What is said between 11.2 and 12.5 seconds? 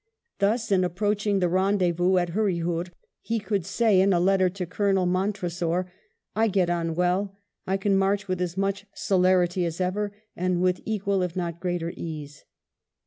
if not greater ease."